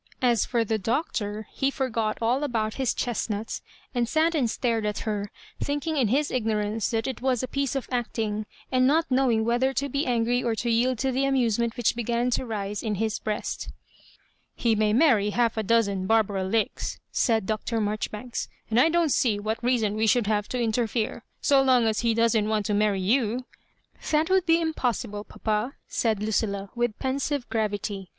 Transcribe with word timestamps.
As 0.23 0.47
for 0.47 0.65
the 0.65 0.79
Dootor,%e 0.79 1.69
forgot 1.69 2.17
all 2.23 2.43
about 2.43 2.73
his 2.81 2.95
chestnuts, 2.95 3.61
and 3.93 4.09
sat 4.09 4.33
and 4.33 4.49
stared 4.49 4.83
at 4.83 5.01
her, 5.05 5.29
thinking 5.59 5.95
in 5.95 6.07
his 6.07 6.31
ignorance 6.31 6.89
that 6.89 7.05
it 7.05 7.21
was 7.21 7.43
a 7.43 7.47
piece 7.47 7.75
of 7.75 7.87
acting, 7.91 8.47
and 8.71 8.87
not 8.87 9.05
knowing 9.11 9.45
whether 9.45 9.73
to 9.73 9.89
be 9.89 10.07
angiy 10.07 10.43
or 10.43 10.55
to 10.55 10.71
yield 10.71 10.97
to 10.97 11.11
the 11.11 11.25
amusement 11.25 11.77
which 11.77 11.95
began 11.95 12.31
to 12.31 12.47
rise 12.47 12.81
in 12.81 12.95
his 12.95 13.19
breast 13.19 13.69
"He 14.55 14.73
may 14.73 14.91
marry 14.91 15.29
half 15.29 15.55
a 15.55 15.61
dozen 15.61 16.07
Barbara 16.07 16.45
Lakes," 16.45 16.99
said 17.11 17.45
Dr. 17.45 17.79
Maijoribanks," 17.79 18.47
and 18.71 18.79
I 18.79 18.89
don't 18.89 19.11
see 19.11 19.37
what 19.37 19.63
reason 19.63 19.93
we 19.95 20.07
ehould 20.07 20.25
have 20.25 20.47
to 20.49 20.59
interfere: 20.59 21.21
so 21.41 21.61
long 21.61 21.85
as 21.85 21.99
he 21.99 22.15
doesn't 22.15 22.49
want 22.49 22.65
to 22.65 22.73
marry 22.73 23.01
you 23.01 23.45
^"" 24.03 24.11
That 24.11 24.31
would 24.31 24.47
be 24.47 24.59
impossible, 24.59 25.23
papa, 25.23 25.75
daid 25.91 26.21
Lu 26.21 26.29
cilla, 26.31 26.69
with 26.75 26.97
pensive 26.97 27.47
gravity. 27.49 28.09